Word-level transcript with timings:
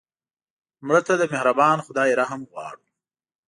مړه 0.85 1.01
ته 1.07 1.13
د 1.19 1.23
مهربان 1.33 1.77
خدای 1.85 2.09
رحم 2.19 2.41
غواړو 2.51 2.83